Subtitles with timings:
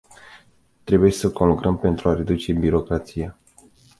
[0.83, 3.37] Trebuie să conlucrăm pentru a reduce birocrația.